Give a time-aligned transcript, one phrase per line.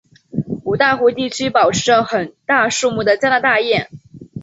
[0.63, 3.87] 五大湖地区保持着很大数目的加拿大雁。